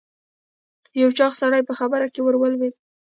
[1.01, 2.75] یو چاغ سړی په خبره کې ور ولوېد.